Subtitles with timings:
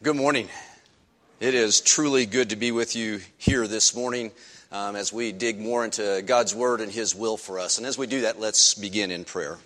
[0.00, 0.48] Good morning.
[1.40, 4.30] It is truly good to be with you here this morning
[4.70, 7.78] um, as we dig more into God's Word and His will for us.
[7.78, 9.58] And as we do that, let's begin in prayer.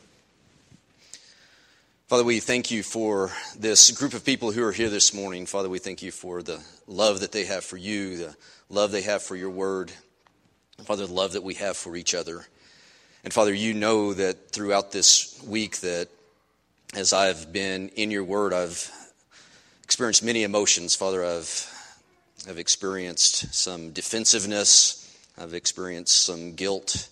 [2.06, 5.44] Father, we thank you for this group of people who are here this morning.
[5.44, 8.34] Father, we thank you for the love that they have for you, the
[8.70, 9.92] love they have for your Word.
[10.84, 12.47] Father, the love that we have for each other.
[13.22, 16.08] And Father, you know that throughout this week that
[16.94, 18.91] as I've been in your Word, I've
[19.93, 20.95] experienced many emotions.
[20.95, 21.71] Father, I've,
[22.48, 27.11] I've experienced some defensiveness, I've experienced some guilt.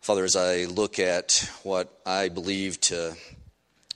[0.00, 3.16] Father, as I look at what I believe to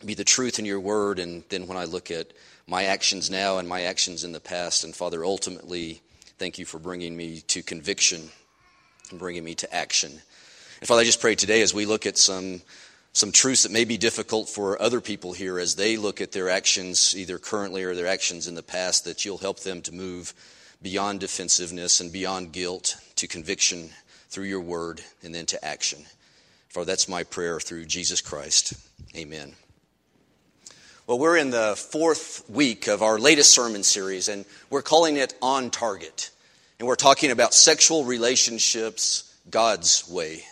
[0.04, 2.32] be the truth in your word, and then when I look at
[2.66, 6.02] my actions now and my actions in the past, and Father, ultimately,
[6.38, 8.30] thank you for bringing me to conviction
[9.10, 10.10] and bringing me to action.
[10.80, 12.62] And Father, I just pray today as we look at some
[13.16, 16.50] some truths that may be difficult for other people here as they look at their
[16.50, 20.34] actions, either currently or their actions in the past, that you'll help them to move
[20.82, 23.88] beyond defensiveness and beyond guilt to conviction
[24.28, 26.04] through your word and then to action.
[26.68, 28.74] For that's my prayer through Jesus Christ.
[29.16, 29.54] Amen.
[31.06, 35.32] Well, we're in the fourth week of our latest sermon series, and we're calling it
[35.40, 36.30] On Target.
[36.78, 40.44] And we're talking about sexual relationships God's way.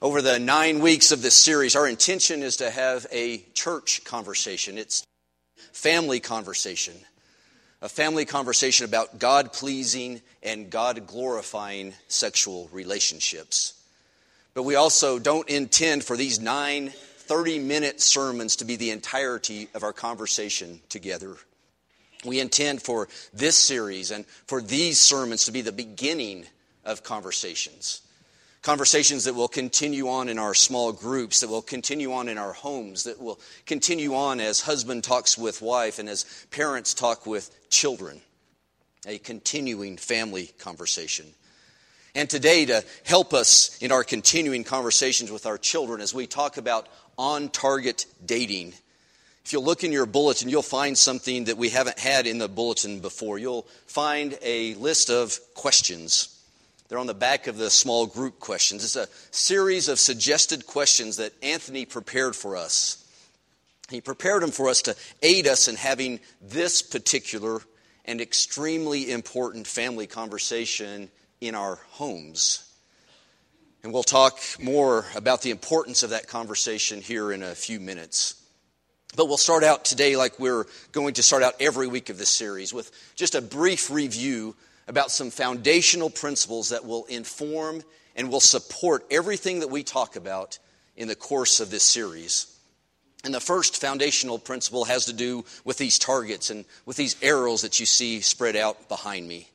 [0.00, 4.78] Over the nine weeks of this series, our intention is to have a church conversation.
[4.78, 5.04] It's
[5.72, 6.94] family conversation.
[7.82, 13.74] A family conversation about God pleasing and God glorifying sexual relationships.
[14.54, 19.66] But we also don't intend for these nine 30 minute sermons to be the entirety
[19.74, 21.34] of our conversation together.
[22.24, 26.46] We intend for this series and for these sermons to be the beginning
[26.84, 28.02] of conversations
[28.62, 32.52] Conversations that will continue on in our small groups, that will continue on in our
[32.52, 37.50] homes, that will continue on as husband talks with wife and as parents talk with
[37.70, 38.20] children.
[39.06, 41.26] A continuing family conversation.
[42.16, 46.56] And today, to help us in our continuing conversations with our children as we talk
[46.56, 48.74] about on target dating,
[49.44, 52.48] if you'll look in your bulletin, you'll find something that we haven't had in the
[52.48, 53.38] bulletin before.
[53.38, 56.37] You'll find a list of questions
[56.88, 58.82] they're on the back of the small group questions.
[58.82, 63.04] It's a series of suggested questions that Anthony prepared for us.
[63.90, 67.60] He prepared them for us to aid us in having this particular
[68.04, 71.10] and extremely important family conversation
[71.40, 72.64] in our homes.
[73.82, 78.34] And we'll talk more about the importance of that conversation here in a few minutes.
[79.16, 82.28] But we'll start out today, like we're going to start out every week of this
[82.28, 84.54] series, with just a brief review
[84.88, 87.82] about some foundational principles that will inform
[88.16, 90.58] and will support everything that we talk about
[90.96, 92.52] in the course of this series.
[93.22, 97.62] And the first foundational principle has to do with these targets and with these arrows
[97.62, 99.48] that you see spread out behind me.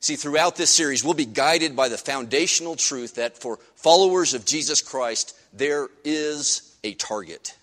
[0.00, 4.44] See, throughout this series, we'll be guided by the foundational truth that for followers of
[4.44, 7.56] Jesus Christ, there is a target.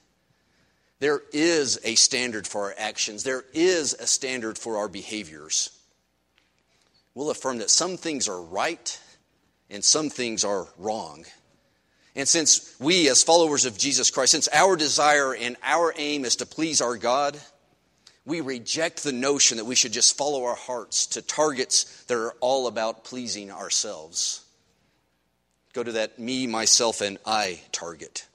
[0.99, 3.23] There is a standard for our actions.
[3.23, 5.78] There is a standard for our behaviors
[7.15, 8.99] we'll affirm that some things are right
[9.69, 11.25] and some things are wrong.
[12.15, 16.37] And since we, as followers of Jesus Christ, since our desire and our aim is
[16.37, 17.39] to please our God,
[18.25, 22.33] we reject the notion that we should just follow our hearts to targets that are
[22.41, 24.45] all about pleasing ourselves.
[25.73, 28.25] Go to that me, myself, and I target.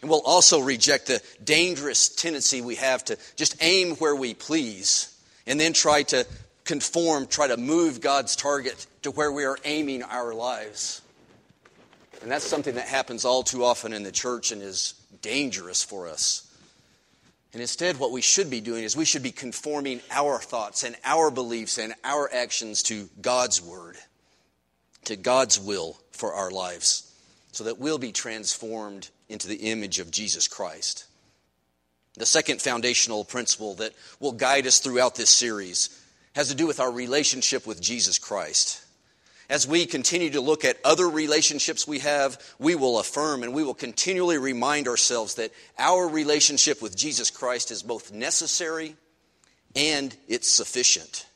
[0.00, 5.14] And we'll also reject the dangerous tendency we have to just aim where we please
[5.46, 6.26] and then try to
[6.68, 11.00] conform, try to move God's target to where we are aiming our lives.
[12.20, 14.92] And that's something that happens all too often in the church and is
[15.22, 16.44] dangerous for us.
[17.54, 20.94] And instead, what we should be doing is we should be conforming our thoughts and
[21.04, 23.96] our beliefs and our actions to God's word,
[25.06, 27.10] to God's will for our lives,
[27.50, 31.06] so that we'll be transformed into the image of Jesus Christ.
[32.14, 36.04] The second foundational principle that will guide us throughout this series
[36.38, 38.80] has to do with our relationship with Jesus Christ.
[39.50, 43.64] As we continue to look at other relationships we have, we will affirm and we
[43.64, 45.50] will continually remind ourselves that
[45.80, 48.94] our relationship with Jesus Christ is both necessary
[49.74, 51.26] and it's sufficient.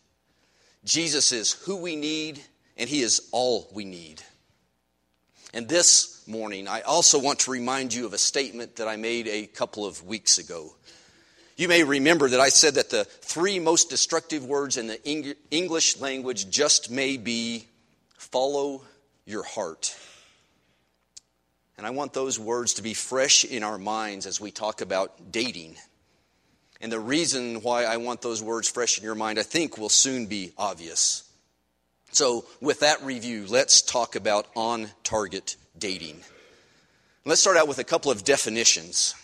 [0.85, 2.41] Jesus is who we need
[2.77, 4.23] and he is all we need.
[5.53, 9.27] And this morning, I also want to remind you of a statement that I made
[9.27, 10.77] a couple of weeks ago.
[11.63, 16.01] You may remember that I said that the three most destructive words in the English
[16.01, 17.69] language just may be
[18.19, 18.83] follow
[19.27, 19.97] your heart.
[21.79, 25.31] And I want those words to be fresh in our minds as we talk about
[25.31, 25.77] dating.
[26.81, 29.89] And the reason why I want those words fresh in your mind, I think, will
[29.89, 31.23] soon be obvious.
[32.11, 36.23] So, with that review, let's talk about on target dating.
[37.25, 39.15] Let's start out with a couple of definitions.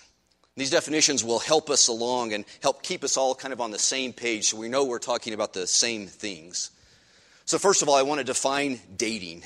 [0.58, 3.78] These definitions will help us along and help keep us all kind of on the
[3.78, 6.70] same page so we know we're talking about the same things.
[7.44, 9.44] So, first of all, I want to define dating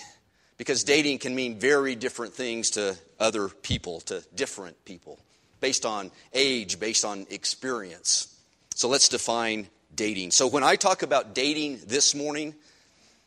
[0.56, 5.18] because dating can mean very different things to other people, to different people,
[5.60, 8.34] based on age, based on experience.
[8.74, 10.30] So, let's define dating.
[10.30, 12.54] So, when I talk about dating this morning,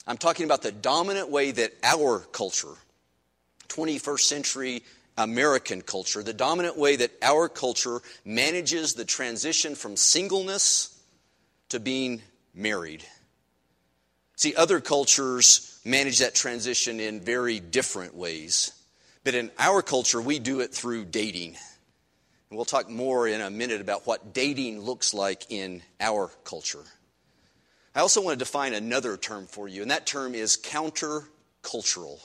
[0.07, 2.75] I'm talking about the dominant way that our culture,
[3.69, 4.83] 21st century
[5.17, 11.01] American culture, the dominant way that our culture manages the transition from singleness
[11.69, 12.21] to being
[12.53, 13.03] married.
[14.35, 18.73] See, other cultures manage that transition in very different ways.
[19.23, 21.55] But in our culture, we do it through dating.
[22.49, 26.83] And we'll talk more in a minute about what dating looks like in our culture.
[27.95, 32.19] I also want to define another term for you, and that term is countercultural.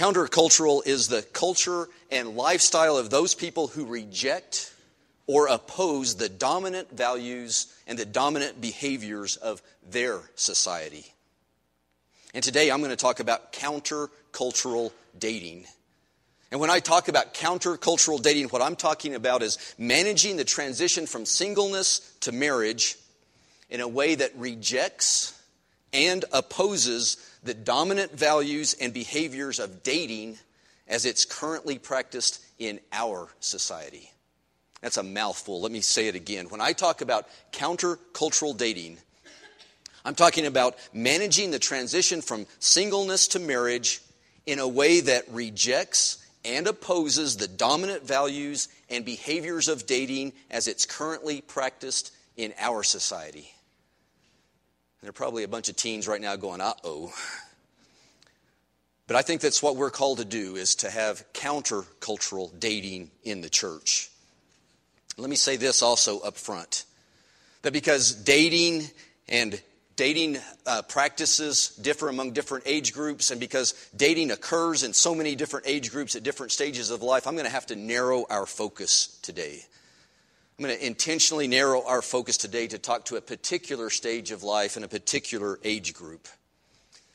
[0.00, 4.72] Countercultural is the culture and lifestyle of those people who reject
[5.26, 9.60] or oppose the dominant values and the dominant behaviors of
[9.90, 11.04] their society.
[12.32, 15.66] And today I'm going to talk about countercultural dating.
[16.50, 21.04] And when I talk about countercultural dating, what I'm talking about is managing the transition
[21.04, 22.96] from singleness to marriage
[23.68, 25.38] in a way that rejects
[25.92, 30.38] and opposes the dominant values and behaviors of dating
[30.86, 34.10] as it's currently practiced in our society.
[34.82, 35.60] That's a mouthful.
[35.60, 36.46] Let me say it again.
[36.48, 38.98] When I talk about countercultural dating,
[40.04, 44.00] I'm talking about managing the transition from singleness to marriage
[44.46, 50.66] in a way that rejects and opposes the dominant values and behaviors of dating as
[50.66, 53.52] it's currently practiced in our society.
[55.00, 57.12] There are probably a bunch of teens right now going, uh oh.
[59.06, 63.40] But I think that's what we're called to do is to have countercultural dating in
[63.40, 64.10] the church.
[65.16, 66.84] Let me say this also up front
[67.62, 68.90] that because dating
[69.28, 69.60] and
[69.96, 75.34] dating uh, practices differ among different age groups, and because dating occurs in so many
[75.34, 78.46] different age groups at different stages of life, I'm going to have to narrow our
[78.46, 79.64] focus today.
[80.60, 84.42] I'm going to intentionally narrow our focus today to talk to a particular stage of
[84.42, 86.28] life and a particular age group.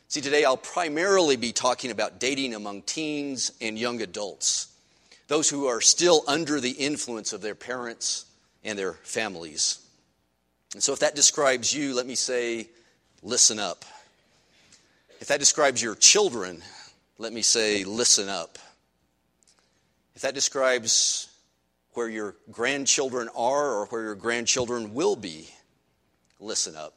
[0.08, 4.74] See, today I'll primarily be talking about dating among teens and young adults,
[5.28, 8.25] those who are still under the influence of their parents
[8.64, 9.78] and their families.
[10.74, 12.68] And so, if that describes you, let me say,
[13.22, 13.86] listen up.
[15.22, 16.64] If that describes your children,
[17.20, 18.58] let me say, listen up.
[20.16, 21.30] If that describes
[21.96, 25.50] where your grandchildren are or where your grandchildren will be,
[26.40, 26.94] listen up.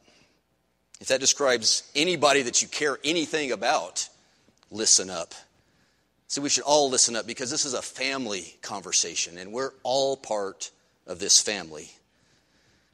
[0.99, 4.07] If that describes anybody that you care anything about,
[4.69, 5.33] listen up.
[6.27, 10.15] So we should all listen up because this is a family conversation and we're all
[10.15, 10.69] part
[11.07, 11.89] of this family.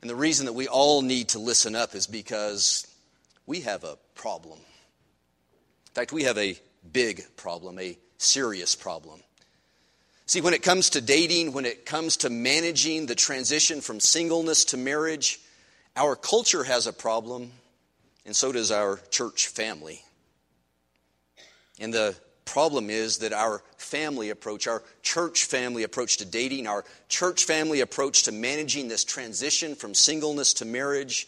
[0.02, 2.88] And the reason that we all need to listen up is because
[3.46, 4.60] we have a problem.
[4.60, 6.58] In fact, we have a
[6.94, 9.20] big problem, a serious problem.
[10.27, 14.65] See, when it comes to dating, when it comes to managing the transition from singleness
[14.65, 15.39] to marriage,
[15.96, 17.51] our culture has a problem,
[18.25, 20.01] and so does our church family.
[21.79, 22.15] And the
[22.46, 27.82] problem is that our family approach, our church family approach to dating, our church family
[27.82, 31.27] approach to managing this transition from singleness to marriage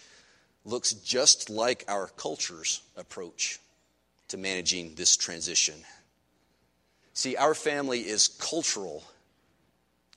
[0.65, 3.59] looks just like our culture's approach
[4.29, 5.75] to managing this transition.
[7.17, 9.03] See, our family is cultural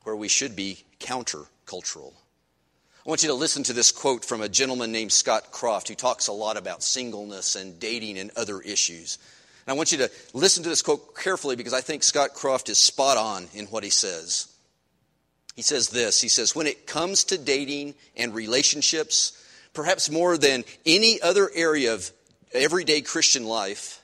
[0.02, 2.12] where we should be countercultural.
[2.12, 5.94] I want you to listen to this quote from a gentleman named Scott Croft who
[5.94, 9.16] talks a lot about singleness and dating and other issues.
[9.66, 12.68] And I want you to listen to this quote carefully because I think Scott Croft
[12.68, 14.54] is spot on in what he says.
[15.56, 19.42] He says this He says, When it comes to dating and relationships,
[19.72, 22.10] perhaps more than any other area of
[22.52, 23.99] everyday Christian life,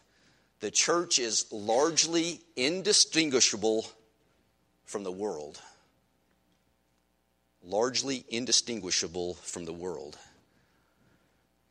[0.60, 3.86] the church is largely indistinguishable
[4.84, 5.60] from the world.
[7.62, 10.16] Largely indistinguishable from the world.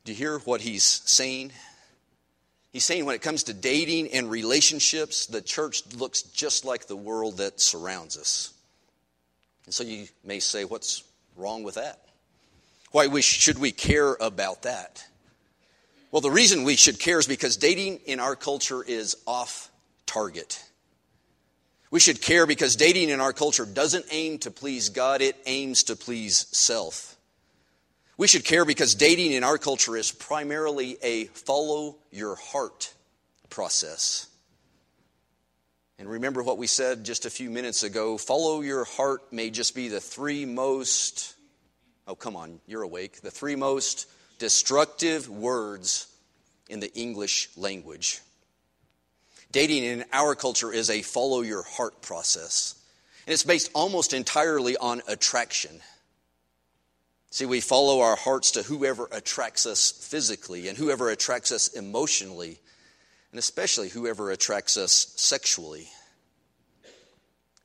[0.04, 1.52] Do you hear what he's saying?
[2.72, 6.96] He's saying when it comes to dating and relationships, the church looks just like the
[6.96, 8.52] world that surrounds us.
[9.64, 11.02] And so you may say, what's
[11.36, 12.02] wrong with that?
[12.92, 15.04] Why should we care about that?
[16.10, 19.70] Well, the reason we should care is because dating in our culture is off
[20.06, 20.62] target.
[21.90, 25.84] We should care because dating in our culture doesn't aim to please God, it aims
[25.84, 27.16] to please self.
[28.18, 32.94] We should care because dating in our culture is primarily a follow your heart
[33.50, 34.28] process.
[35.98, 39.74] And remember what we said just a few minutes ago follow your heart may just
[39.74, 41.34] be the three most,
[42.06, 44.08] oh, come on, you're awake, the three most
[44.38, 46.06] destructive words
[46.68, 48.20] in the English language.
[49.52, 52.74] Dating in our culture is a follow your heart process,
[53.26, 55.80] and it's based almost entirely on attraction.
[57.30, 62.58] See, we follow our hearts to whoever attracts us physically and whoever attracts us emotionally,
[63.30, 65.88] and especially whoever attracts us sexually.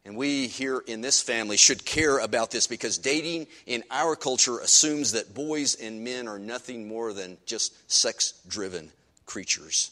[0.03, 4.59] And we here in this family should care about this because dating in our culture
[4.59, 8.91] assumes that boys and men are nothing more than just sex driven
[9.25, 9.91] creatures.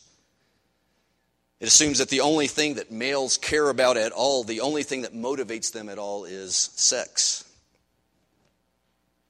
[1.59, 5.01] It assumes that the only thing that males care about at all, the only thing
[5.01, 7.43] that motivates them at all, is sex.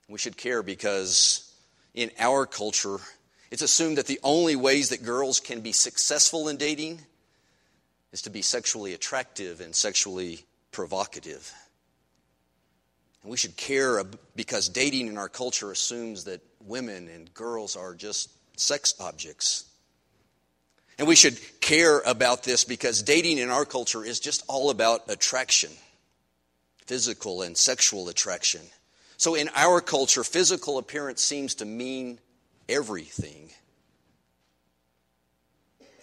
[0.08, 1.52] We should care because
[1.94, 3.00] in our culture,
[3.52, 7.02] it's assumed that the only ways that girls can be successful in dating
[8.12, 11.52] is to be sexually attractive and sexually provocative.
[13.22, 14.04] And we should care
[14.36, 19.66] because dating in our culture assumes that women and girls are just sex objects.
[20.98, 25.10] And we should care about this because dating in our culture is just all about
[25.10, 25.72] attraction
[26.90, 28.62] physical and sexual attraction.
[29.18, 32.18] So in our culture, physical appearance seems to mean
[32.68, 33.52] everything.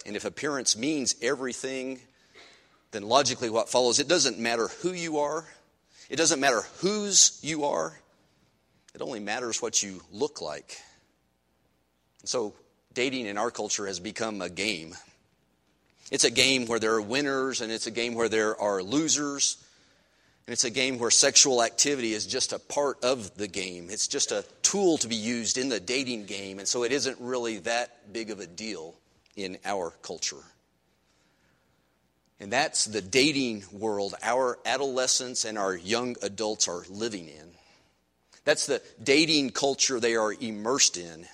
[0.06, 1.99] And if appearance means everything,
[2.97, 5.45] then logically what follows, it doesn't matter who you are,
[6.09, 8.00] it doesn't matter whose you are,
[8.95, 10.81] it only matters what you look like.
[12.23, 12.55] And so
[12.95, 14.97] dating in our culture has become a game.
[16.11, 19.59] It's a game where there are winners and it's a game where there are losers.
[20.47, 23.88] And it's a game where sexual activity is just a part of the game.
[23.91, 26.61] It's just a tool to be used in the dating game.
[26.61, 28.95] And so it isn't really that big of a deal
[29.35, 30.45] in our culture.
[32.38, 37.50] And that's the dating world our adolescents and our young adults are living in.
[38.45, 41.26] That's the dating culture they are immersed in.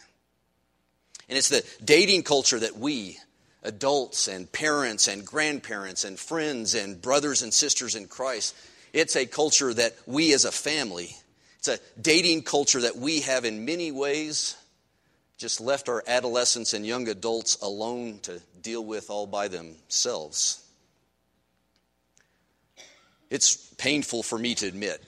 [1.28, 3.18] And it's the dating culture that we,
[3.62, 8.54] adults and parents and grandparents and friends and brothers and sisters in Christ,
[8.92, 11.16] it's a culture that we as a family,
[11.58, 14.56] it's a dating culture that we have in many ways
[15.38, 20.61] just left our adolescents and young adults alone to deal with all by themselves.
[23.32, 25.02] It's painful for me to admit.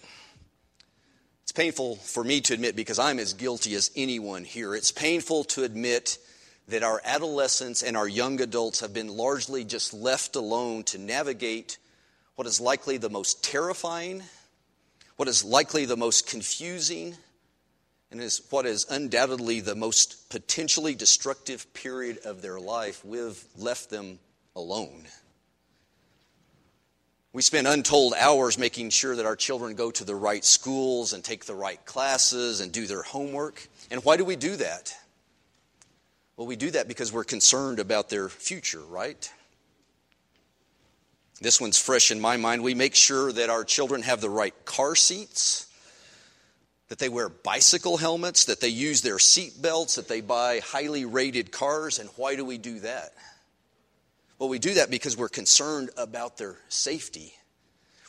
[1.43, 4.75] It's painful for me to admit because I'm as guilty as anyone here.
[4.75, 6.17] It's painful to admit
[6.69, 11.77] that our adolescents and our young adults have been largely just left alone to navigate
[12.37, 14.23] what is likely the most terrifying,
[15.17, 17.15] what is likely the most confusing,
[18.11, 23.05] and is what is undoubtedly the most potentially destructive period of their life.
[23.05, 24.19] We've left them
[24.57, 25.05] alone.
[27.35, 31.25] We spend untold hours making sure that our children go to the right schools and
[31.25, 33.67] take the right classes and do their homework.
[33.91, 34.95] And why do we do that?
[36.37, 39.29] Well, we do that because we're concerned about their future, right?
[41.41, 42.63] This one's fresh in my mind.
[42.63, 45.67] We make sure that our children have the right car seats,
[46.89, 51.05] that they wear bicycle helmets, that they use their seat belts, that they buy highly
[51.05, 51.99] rated cars.
[51.99, 53.13] And why do we do that?
[54.45, 57.33] Well, we do that because we're concerned about their safety.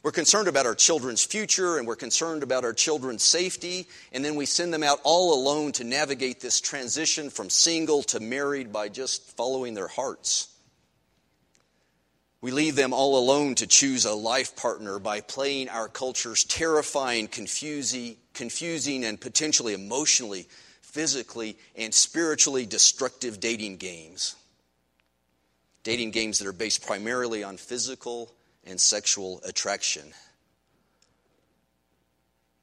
[0.04, 4.36] We're concerned about our children's future and we're concerned about our children's safety, and then
[4.36, 8.90] we send them out all alone to navigate this transition from single to married by
[8.90, 10.50] just following their hearts.
[12.42, 17.30] We leave them all alone to choose a life partner by playing our culture's terrifying,
[17.30, 20.50] confusing, confusing and potentially emotionally,
[20.82, 24.36] physically, and spiritually destructive dating games
[25.86, 28.34] dating games that are based primarily on physical
[28.66, 30.04] and sexual attraction.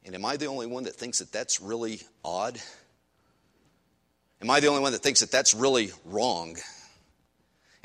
[0.05, 2.59] And am I the only one that thinks that that's really odd?
[4.41, 6.57] Am I the only one that thinks that that's really wrong?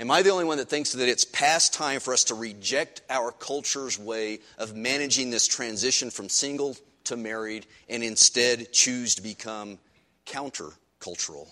[0.01, 3.03] Am I the only one that thinks that it's past time for us to reject
[3.09, 9.23] our culture's way of managing this transition from single to married and instead choose to
[9.23, 9.79] become
[10.27, 11.47] countercultural?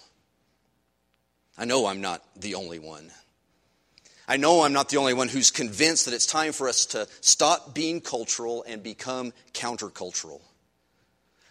[1.56, 3.12] I know I'm not the only one.
[4.28, 7.06] I know I'm not the only one who's convinced that it's time for us to
[7.20, 10.40] stop being cultural and become countercultural.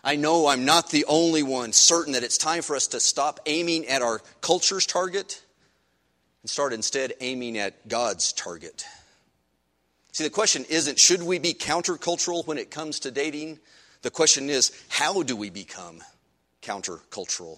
[0.03, 3.39] I know I'm not the only one certain that it's time for us to stop
[3.45, 5.41] aiming at our culture's target
[6.43, 8.85] and start instead aiming at God's target.
[10.11, 13.59] See, the question isn't should we be countercultural when it comes to dating?
[14.01, 16.03] The question is how do we become
[16.61, 17.57] countercultural?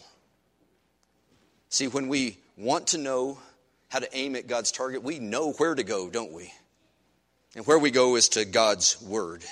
[1.69, 3.39] See, when we want to know
[3.89, 6.51] how to aim at God's target, we know where to go, don't we?
[7.56, 9.44] And where we go is to God's Word.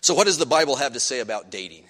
[0.00, 1.84] So, what does the Bible have to say about dating?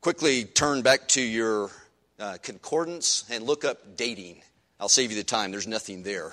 [0.00, 1.70] Quickly turn back to your
[2.18, 4.42] uh, concordance and look up dating.
[4.78, 6.32] I'll save you the time, there's nothing there.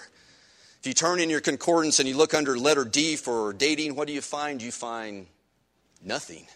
[0.79, 4.08] If you turn in your concordance and you look under letter D for dating, what
[4.08, 4.62] do you find?
[4.62, 5.27] You find
[6.03, 6.48] nothing.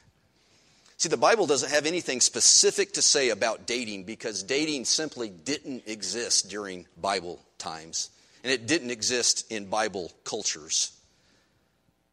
[1.03, 5.83] See, the Bible doesn't have anything specific to say about dating because dating simply didn't
[5.85, 8.09] exist during Bible times,
[8.41, 10.93] and it didn't exist in Bible cultures.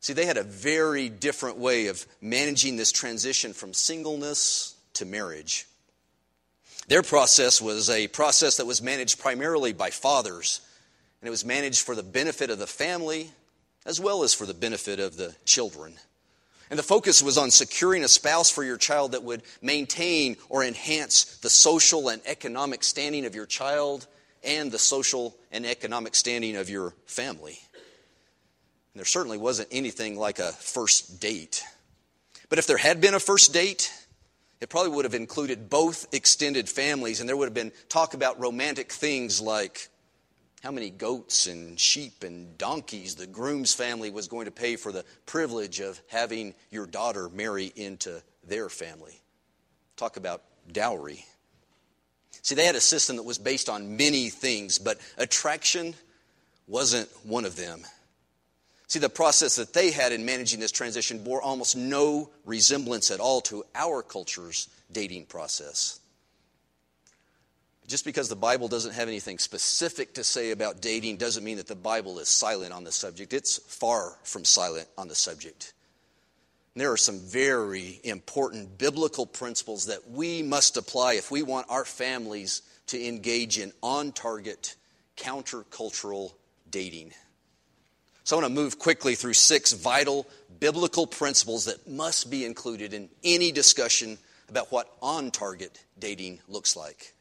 [0.00, 5.66] See, they had a very different way of managing this transition from singleness to marriage.
[6.88, 10.62] Their process was a process that was managed primarily by fathers,
[11.20, 13.30] and it was managed for the benefit of the family
[13.86, 15.94] as well as for the benefit of the children.
[16.70, 20.62] And the focus was on securing a spouse for your child that would maintain or
[20.62, 24.06] enhance the social and economic standing of your child
[24.44, 27.58] and the social and economic standing of your family.
[27.72, 31.64] And there certainly wasn't anything like a first date.
[32.48, 33.92] But if there had been a first date,
[34.60, 38.40] it probably would have included both extended families, and there would have been talk about
[38.40, 39.88] romantic things like
[40.62, 44.92] how many goats and sheep and donkeys the groom's family was going to pay for
[44.92, 49.20] the privilege of having your daughter marry into their family.
[49.96, 51.24] Talk about dowry.
[52.42, 55.94] See, they had a system that was based on many things, but attraction
[56.66, 57.82] wasn't one of them.
[58.86, 63.20] See, the process that they had in managing this transition bore almost no resemblance at
[63.20, 65.99] all to our culture's dating process.
[67.90, 71.66] Just because the Bible doesn't have anything specific to say about dating doesn't mean that
[71.66, 73.32] the Bible is silent on the subject.
[73.32, 75.72] It's far from silent on the subject.
[76.72, 81.66] And there are some very important biblical principles that we must apply if we want
[81.68, 84.76] our families to engage in on target,
[85.16, 86.32] countercultural
[86.70, 87.10] dating.
[88.22, 90.28] So I want to move quickly through six vital
[90.60, 94.16] biblical principles that must be included in any discussion
[94.48, 97.14] about what on target dating looks like.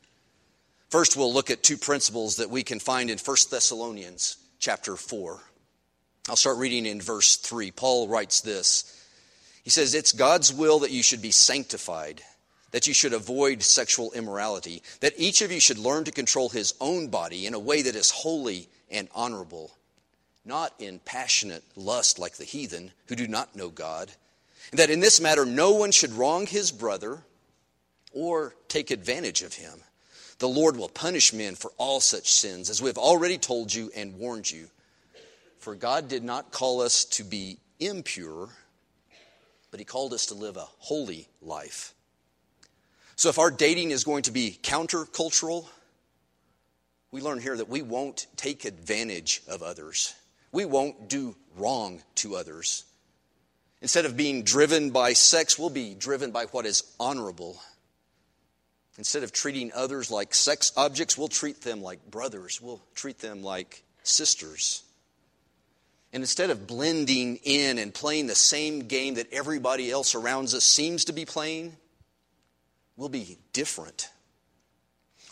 [0.89, 5.39] First, we'll look at two principles that we can find in 1 Thessalonians chapter 4.
[6.27, 7.69] I'll start reading in verse 3.
[7.71, 9.05] Paul writes this
[9.63, 12.23] He says, It's God's will that you should be sanctified,
[12.71, 16.73] that you should avoid sexual immorality, that each of you should learn to control his
[16.81, 19.77] own body in a way that is holy and honorable,
[20.43, 24.11] not in passionate lust like the heathen who do not know God,
[24.71, 27.19] and that in this matter no one should wrong his brother
[28.11, 29.83] or take advantage of him.
[30.39, 33.91] The Lord will punish men for all such sins, as we have already told you
[33.95, 34.69] and warned you.
[35.59, 38.49] For God did not call us to be impure,
[39.69, 41.93] but He called us to live a holy life.
[43.17, 45.65] So if our dating is going to be countercultural,
[47.11, 50.15] we learn here that we won't take advantage of others.
[50.53, 52.85] We won't do wrong to others.
[53.81, 57.61] Instead of being driven by sex, we'll be driven by what is honorable
[58.99, 62.59] Instead of treating others like sex objects, we'll treat them like brothers.
[62.61, 64.83] We'll treat them like sisters.
[66.11, 70.65] And instead of blending in and playing the same game that everybody else around us
[70.65, 71.77] seems to be playing,
[72.97, 74.09] we'll be different.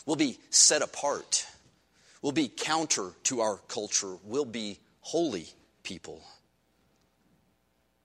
[0.06, 1.46] We'll be set apart.
[2.22, 4.14] We'll be counter to our culture.
[4.24, 5.46] We'll be holy
[5.82, 6.22] people.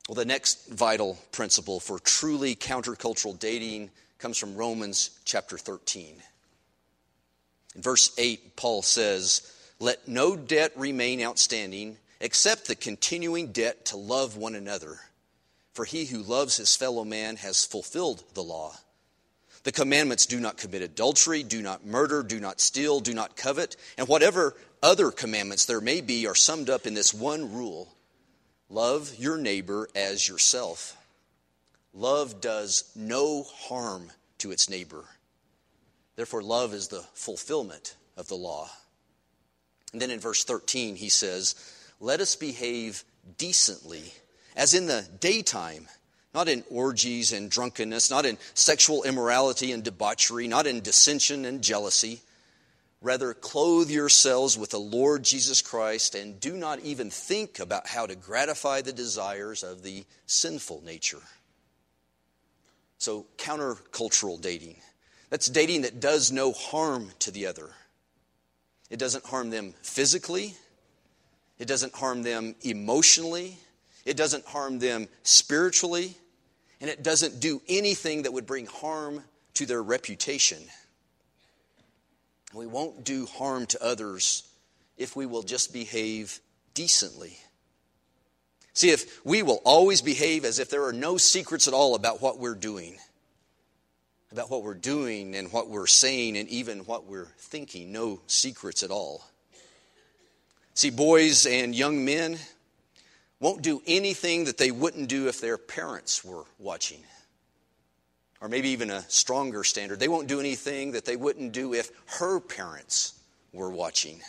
[0.09, 3.91] Well, the next vital principle for truly countercultural dating
[4.23, 6.15] comes from Romans chapter 13.
[7.75, 13.97] In verse 8, Paul says, Let no debt remain outstanding except the continuing debt to
[13.97, 14.97] love one another.
[15.73, 18.77] For he who loves his fellow man has fulfilled the law.
[19.63, 23.75] The commandments do not commit adultery, do not murder, do not steal, do not covet,
[23.97, 27.93] and whatever other commandments there may be are summed up in this one rule
[28.69, 30.95] love your neighbor as yourself.
[31.93, 35.05] Love does no harm to its neighbor.
[36.15, 38.69] Therefore, love is the fulfillment of the law.
[39.91, 41.55] And then in verse 13, he says,
[41.99, 43.03] Let us behave
[43.37, 44.11] decently,
[44.55, 45.87] as in the daytime,
[46.33, 51.61] not in orgies and drunkenness, not in sexual immorality and debauchery, not in dissension and
[51.61, 52.21] jealousy.
[53.01, 58.07] Rather, clothe yourselves with the Lord Jesus Christ and do not even think about how
[58.07, 61.21] to gratify the desires of the sinful nature.
[63.03, 64.77] So, countercultural dating.
[65.29, 67.69] That's dating that does no harm to the other.
[68.89, 70.55] It doesn't harm them physically,
[71.59, 73.57] it doesn't harm them emotionally,
[74.05, 76.15] it doesn't harm them spiritually,
[76.79, 79.21] and it doesn't do anything that would bring harm
[79.55, 80.63] to their reputation.
[82.53, 84.47] We won't do harm to others
[84.95, 86.39] if we will just behave
[86.73, 87.37] decently.
[88.73, 92.21] See, if we will always behave as if there are no secrets at all about
[92.21, 92.97] what we're doing,
[94.31, 98.81] about what we're doing and what we're saying and even what we're thinking, no secrets
[98.81, 99.23] at all.
[100.73, 102.39] See, boys and young men
[103.39, 107.03] won't do anything that they wouldn't do if their parents were watching.
[108.41, 111.91] Or maybe even a stronger standard, they won't do anything that they wouldn't do if
[112.17, 113.13] her parents
[113.51, 114.19] were watching.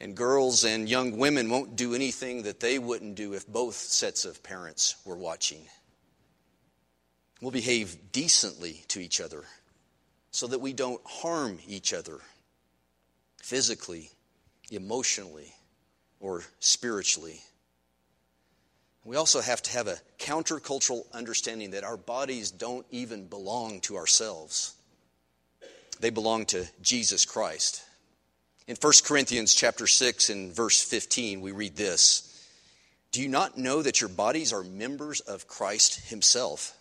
[0.00, 4.24] And girls and young women won't do anything that they wouldn't do if both sets
[4.24, 5.66] of parents were watching.
[7.40, 9.44] We'll behave decently to each other
[10.30, 12.20] so that we don't harm each other
[13.42, 14.10] physically,
[14.70, 15.54] emotionally,
[16.20, 17.40] or spiritually.
[19.04, 23.96] We also have to have a countercultural understanding that our bodies don't even belong to
[23.96, 24.74] ourselves.
[26.00, 27.85] They belong to Jesus Christ.
[28.68, 32.48] In 1 Corinthians chapter 6 and verse 15, we read this
[33.12, 36.76] Do you not know that your bodies are members of Christ himself?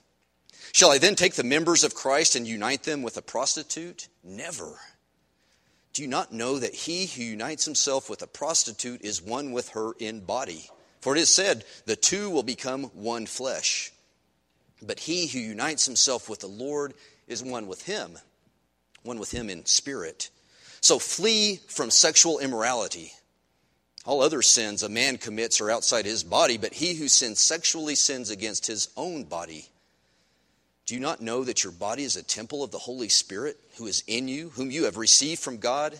[0.72, 4.08] Shall I then take the members of Christ and unite them with a prostitute?
[4.24, 4.80] Never.
[5.94, 9.70] Do you not know that he who unites himself with a prostitute is one with
[9.70, 10.68] her in body?
[11.02, 13.94] For it is said, the two will become one flesh.
[14.82, 16.96] But he who unites himself with the Lord
[17.28, 18.18] is one with him,
[19.04, 20.32] one with him in spirit.
[20.86, 23.12] So flee from sexual immorality.
[24.06, 27.96] All other sins a man commits are outside his body, but he who sins sexually
[27.96, 29.68] sins against his own body.
[30.86, 33.88] Do you not know that your body is a temple of the Holy Spirit who
[33.88, 36.00] is in you, whom you have received from God?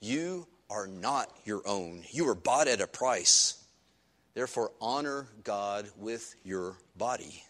[0.00, 2.02] You are not your own.
[2.10, 3.64] You were bought at a price.
[4.34, 7.44] Therefore, honor God with your body.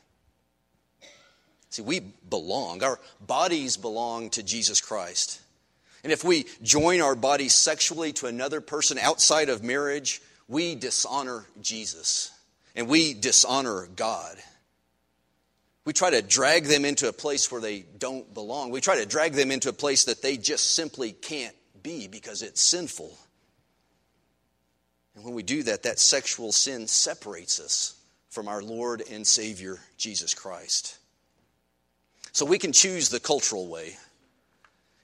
[1.70, 2.84] See, we belong.
[2.84, 5.40] Our bodies belong to Jesus Christ.
[6.04, 11.46] And if we join our bodies sexually to another person outside of marriage, we dishonor
[11.62, 12.30] Jesus
[12.76, 14.36] and we dishonor God.
[15.86, 18.70] We try to drag them into a place where they don't belong.
[18.70, 22.42] We try to drag them into a place that they just simply can't be because
[22.42, 23.16] it's sinful.
[25.14, 27.96] And when we do that, that sexual sin separates us
[28.28, 30.98] from our Lord and Savior, Jesus Christ.
[32.32, 33.96] So we can choose the cultural way.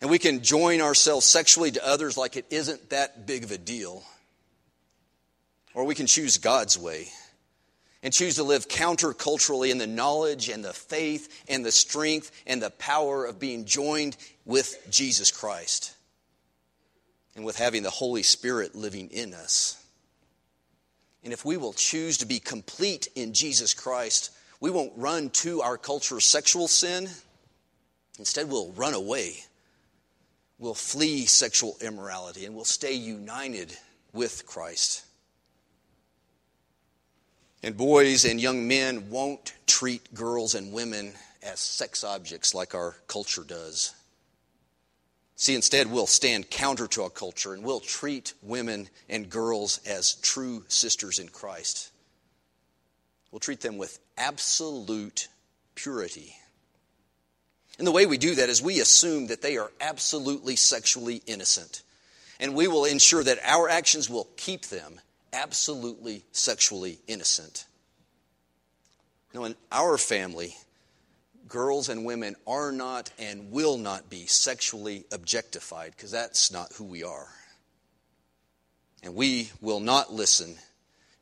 [0.01, 3.59] And we can join ourselves sexually to others like it isn't that big of a
[3.59, 4.03] deal.
[5.75, 7.09] Or we can choose God's way
[8.03, 12.63] and choose to live counterculturally in the knowledge and the faith and the strength and
[12.63, 15.95] the power of being joined with Jesus Christ
[17.37, 19.77] and with having the Holy Spirit living in us.
[21.23, 25.61] And if we will choose to be complete in Jesus Christ, we won't run to
[25.61, 27.09] our culture's sexual sin.
[28.19, 29.45] Instead, we'll run away
[30.61, 33.77] will flee sexual immorality and will stay united
[34.13, 35.05] with Christ.
[37.63, 42.95] And boys and young men won't treat girls and women as sex objects like our
[43.07, 43.95] culture does.
[45.37, 50.17] See, instead, we'll stand counter to our culture and we'll treat women and girls as
[50.17, 51.91] true sisters in Christ.
[53.31, 55.29] We'll treat them with absolute
[55.75, 56.35] purity.
[57.81, 61.81] And the way we do that is we assume that they are absolutely sexually innocent.
[62.39, 65.01] And we will ensure that our actions will keep them
[65.33, 67.65] absolutely sexually innocent.
[69.33, 70.55] Now, in our family,
[71.49, 76.85] girls and women are not and will not be sexually objectified because that's not who
[76.85, 77.29] we are.
[79.03, 80.57] And we will not listen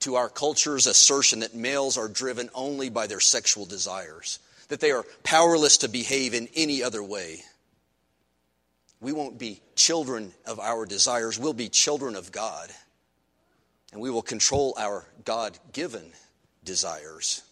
[0.01, 4.91] to our culture's assertion that males are driven only by their sexual desires that they
[4.91, 7.43] are powerless to behave in any other way.
[9.01, 12.71] We won't be children of our desires, we'll be children of God.
[13.93, 16.13] And we will control our God given
[16.63, 17.43] desires.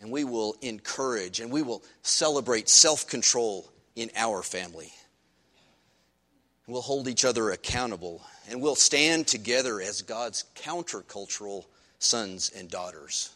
[0.00, 4.92] And we will encourage and we will celebrate self control in our family.
[6.66, 11.66] We'll hold each other accountable and we'll stand together as God's countercultural
[11.98, 13.30] sons and daughters.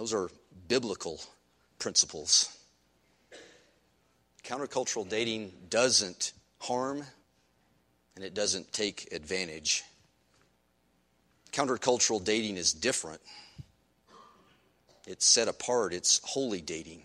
[0.00, 0.30] Those are
[0.66, 1.20] biblical
[1.78, 2.56] principles.
[4.42, 7.04] Countercultural dating doesn't harm
[8.16, 9.84] and it doesn't take advantage.
[11.52, 13.20] Countercultural dating is different.
[15.06, 17.02] It's set apart, it's holy dating.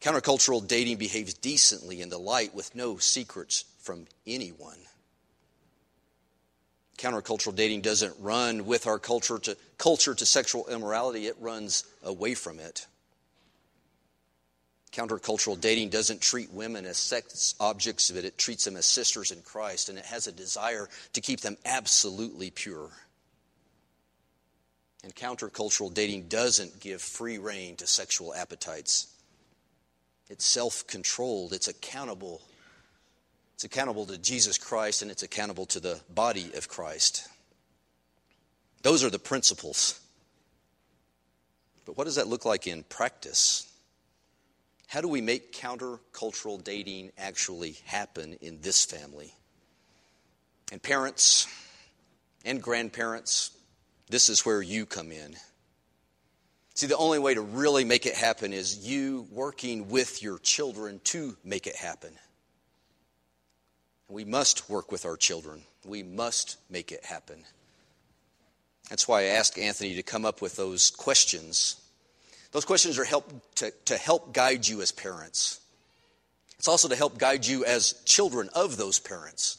[0.00, 4.78] Countercultural dating behaves decently in the light with no secrets from anyone.
[6.98, 12.34] Countercultural dating doesn't run with our culture to, culture to sexual immorality, it runs away
[12.34, 12.86] from it.
[14.92, 19.42] Countercultural dating doesn't treat women as sex objects, but it treats them as sisters in
[19.42, 22.88] Christ, and it has a desire to keep them absolutely pure.
[25.04, 29.08] And countercultural dating doesn't give free rein to sexual appetites.
[30.30, 32.40] It's self controlled, it's accountable.
[33.56, 37.26] It's accountable to Jesus Christ, and it's accountable to the body of Christ.
[38.82, 39.98] Those are the principles.
[41.86, 43.66] But what does that look like in practice?
[44.88, 49.32] How do we make countercultural dating actually happen in this family?
[50.70, 51.46] And parents
[52.44, 53.56] and grandparents,
[54.10, 55.34] this is where you come in.
[56.74, 61.00] See, the only way to really make it happen is you working with your children
[61.04, 62.12] to make it happen.
[64.08, 65.62] We must work with our children.
[65.84, 67.44] We must make it happen.
[68.88, 71.80] That's why I asked Anthony to come up with those questions
[72.56, 75.60] those questions are help to, to help guide you as parents.
[76.58, 79.58] It's also to help guide you as children of those parents,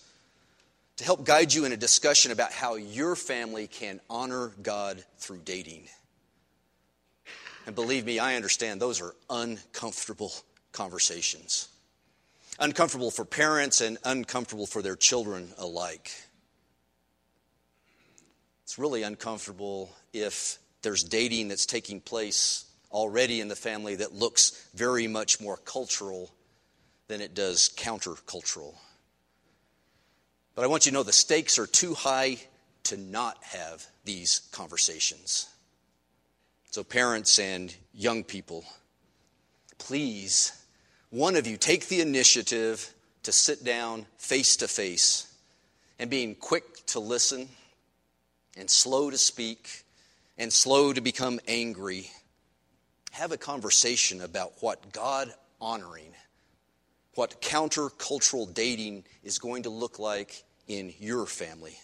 [0.95, 5.41] to help guide you in a discussion about how your family can honor God through
[5.45, 5.83] dating.
[7.67, 10.31] And believe me, I understand those are uncomfortable
[10.71, 11.69] conversations.
[12.59, 16.11] Uncomfortable for parents and uncomfortable for their children alike.
[18.63, 24.67] It's really uncomfortable if there's dating that's taking place already in the family that looks
[24.73, 26.31] very much more cultural
[27.07, 28.75] than it does countercultural.
[30.55, 32.37] But I want you to know the stakes are too high
[32.85, 35.47] to not have these conversations.
[36.71, 38.65] So, parents and young people,
[39.77, 40.51] please,
[41.09, 42.93] one of you take the initiative
[43.23, 45.33] to sit down face to face
[45.99, 47.47] and being quick to listen
[48.57, 49.83] and slow to speak
[50.37, 52.09] and slow to become angry
[53.17, 56.13] have a conversation about what God honoring,
[57.15, 61.75] what countercultural dating is going to look like in your family.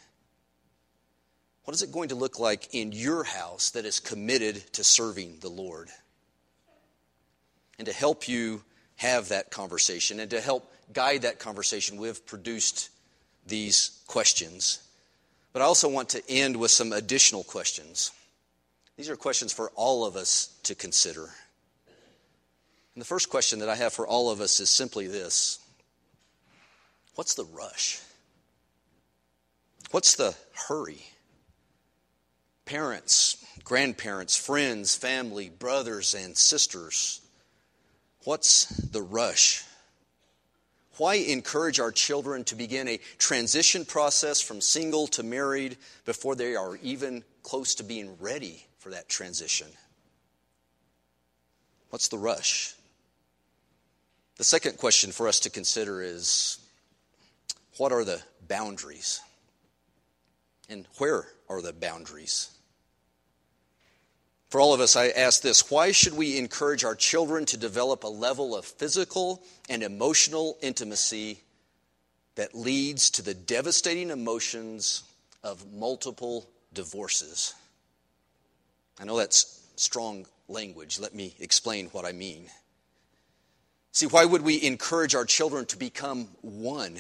[1.64, 5.40] What is it going to look like in your house that is committed to serving
[5.40, 5.90] the Lord?
[7.80, 8.62] And to help you
[9.04, 12.90] have that conversation and to help guide that conversation, we've produced
[13.46, 14.82] these questions.
[15.52, 18.12] But I also want to end with some additional questions.
[18.96, 21.24] These are questions for all of us to consider.
[22.96, 25.60] And the first question that I have for all of us is simply this
[27.16, 28.00] What's the rush?
[29.92, 30.34] What's the
[30.70, 31.06] hurry?
[32.66, 37.20] Parents, grandparents, friends, family, brothers, and sisters,
[38.24, 39.64] what's the rush?
[40.98, 46.56] Why encourage our children to begin a transition process from single to married before they
[46.56, 49.68] are even close to being ready for that transition?
[51.90, 52.74] What's the rush?
[54.38, 56.60] The second question for us to consider is
[57.78, 59.22] what are the boundaries?
[60.70, 62.50] And where are the boundaries?
[64.54, 68.04] For all of us, I ask this why should we encourage our children to develop
[68.04, 71.42] a level of physical and emotional intimacy
[72.36, 75.06] that leads to the devastating emotions
[75.44, 77.56] of multiple divorces?
[79.00, 81.00] I know that's strong language.
[81.00, 82.46] Let me explain what I mean.
[83.92, 87.00] See, why would we encourage our children to become one?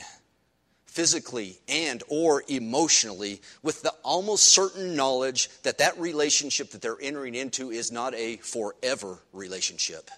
[0.93, 7.33] Physically and or emotionally with the almost certain knowledge that that relationship that they're entering
[7.33, 10.11] into is not a forever relationship.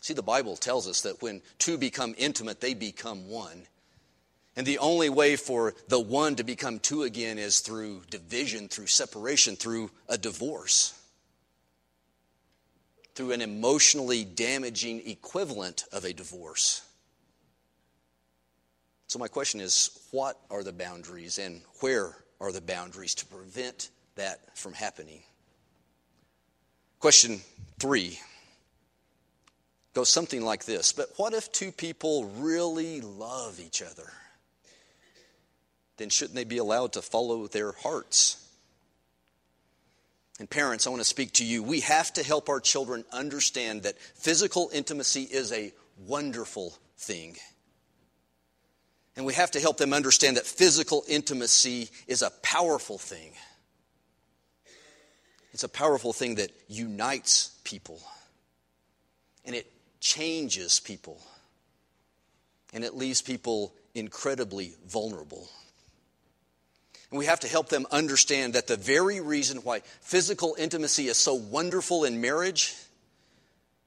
[0.00, 3.62] See the bible tells us that when two become intimate they become one.
[4.56, 8.88] And the only way for the one to become two again is through division through
[8.88, 10.94] separation through a divorce.
[13.14, 16.82] Through an emotionally damaging equivalent of a divorce
[19.12, 23.90] so, my question is what are the boundaries and where are the boundaries to prevent
[24.14, 25.20] that from happening?
[26.98, 27.42] Question
[27.78, 28.18] three
[29.92, 34.10] goes something like this But what if two people really love each other?
[35.98, 38.42] Then shouldn't they be allowed to follow their hearts?
[40.40, 41.62] And parents, I want to speak to you.
[41.62, 47.36] We have to help our children understand that physical intimacy is a wonderful thing.
[49.16, 53.32] And we have to help them understand that physical intimacy is a powerful thing.
[55.52, 58.00] It's a powerful thing that unites people.
[59.44, 59.70] And it
[60.00, 61.20] changes people.
[62.72, 65.46] And it leaves people incredibly vulnerable.
[67.10, 71.18] And we have to help them understand that the very reason why physical intimacy is
[71.18, 72.74] so wonderful in marriage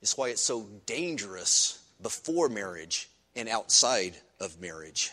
[0.04, 5.12] is why it's so dangerous before marriage and outside of marriage.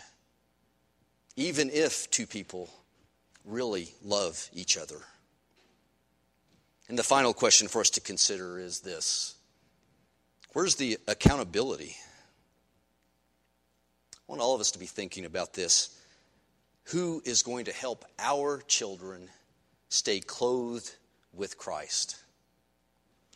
[1.36, 2.68] Even if two people
[3.44, 5.00] really love each other.
[6.88, 9.36] And the final question for us to consider is this
[10.52, 11.96] Where's the accountability?
[14.14, 15.98] I want all of us to be thinking about this.
[16.86, 19.28] Who is going to help our children
[19.88, 20.94] stay clothed
[21.32, 22.16] with Christ?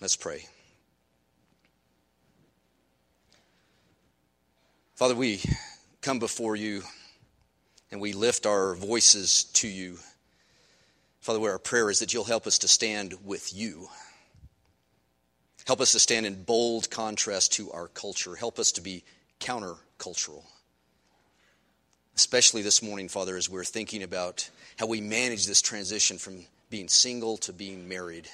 [0.00, 0.44] Let's pray.
[4.96, 5.40] Father, we
[6.06, 6.84] come before you
[7.90, 9.98] and we lift our voices to you.
[11.18, 13.88] Father, where our prayer is that you'll help us to stand with you.
[15.66, 18.36] Help us to stand in bold contrast to our culture.
[18.36, 19.02] Help us to be
[19.40, 20.44] countercultural.
[22.14, 26.86] Especially this morning, Father, as we're thinking about how we manage this transition from being
[26.86, 28.28] single to being married.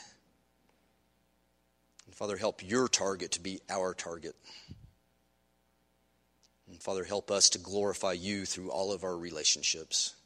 [2.05, 4.37] And Father, help your target to be our target.
[6.83, 10.16] Father, help us to glorify you through all of our relationships.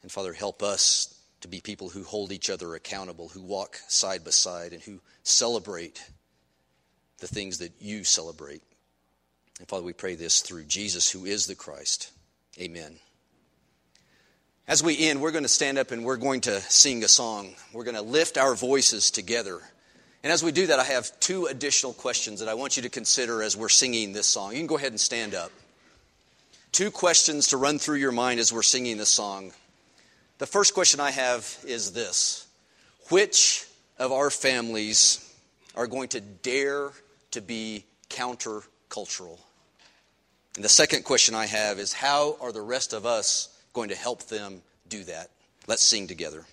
[0.00, 4.24] And Father, help us to be people who hold each other accountable, who walk side
[4.24, 6.02] by side, and who celebrate
[7.18, 8.62] the things that you celebrate.
[9.58, 12.12] And Father, we pray this through Jesus, who is the Christ.
[12.58, 12.96] Amen.
[14.66, 17.54] As we end, we're going to stand up and we're going to sing a song.
[17.74, 19.60] We're going to lift our voices together.
[20.26, 22.88] And as we do that, I have two additional questions that I want you to
[22.88, 24.50] consider as we're singing this song.
[24.50, 25.52] You can go ahead and stand up.
[26.72, 29.52] Two questions to run through your mind as we're singing this song.
[30.38, 32.48] The first question I have is this
[33.08, 33.68] Which
[34.00, 35.32] of our families
[35.76, 36.90] are going to dare
[37.30, 39.38] to be countercultural?
[40.56, 43.96] And the second question I have is How are the rest of us going to
[43.96, 45.30] help them do that?
[45.68, 46.44] Let's sing together.